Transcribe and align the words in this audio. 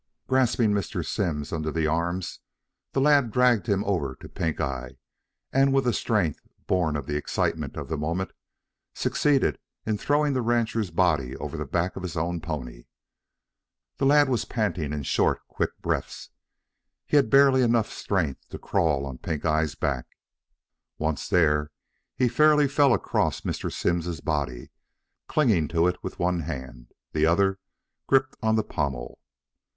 Grasping 0.25 0.71
Mr. 0.71 1.05
Simms 1.05 1.53
under 1.53 1.69
the 1.71 1.85
arms, 1.85 2.39
the 2.93 2.99
lad 2.99 3.29
dragged 3.31 3.67
him 3.67 3.83
over 3.83 4.15
to 4.15 4.27
Pink 4.27 4.59
eye, 4.59 4.97
and 5.53 5.71
with 5.73 5.85
a 5.85 5.93
strength 5.93 6.41
born 6.65 6.95
of 6.95 7.05
the 7.05 7.15
excitement 7.15 7.77
of 7.77 7.87
the 7.87 7.97
moment, 7.99 8.31
succeeded 8.95 9.59
in 9.85 9.99
throwing 9.99 10.33
the 10.33 10.41
rancher's 10.41 10.89
body 10.89 11.35
over 11.37 11.55
the 11.55 11.67
back 11.67 11.95
of 11.95 12.01
his 12.01 12.17
own 12.17 12.39
pony. 12.41 12.85
The 13.97 14.07
lad 14.07 14.27
was 14.27 14.43
panting 14.43 14.91
in 14.91 15.03
short, 15.03 15.47
quick 15.47 15.79
breaths. 15.83 16.31
He 17.05 17.15
had 17.15 17.29
barely 17.29 17.61
enough 17.61 17.91
strength 17.93 18.41
left 18.45 18.49
to 18.53 18.57
crawl 18.57 19.05
on 19.05 19.19
Pink 19.19 19.45
eye's 19.45 19.75
back. 19.75 20.07
Once 20.97 21.29
there, 21.29 21.69
he 22.15 22.27
fairly 22.27 22.67
fell 22.67 22.95
across 22.95 23.41
Mr. 23.41 23.71
Simms's 23.71 24.19
body, 24.19 24.71
clinging 25.27 25.67
to 25.67 25.85
it 25.85 26.03
with 26.03 26.17
one 26.17 26.39
hand, 26.39 26.91
the 27.13 27.27
other 27.27 27.59
gripped 28.07 28.35
on 28.41 28.55
the 28.55 28.63
pommel. 28.63 29.19